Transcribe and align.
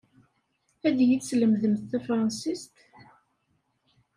Ad 0.87 0.97
iyi-teslemdemt 0.99 1.81
tafṛensist? 1.91 2.73